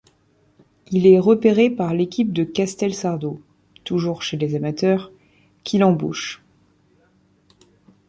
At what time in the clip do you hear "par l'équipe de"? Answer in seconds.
1.69-2.43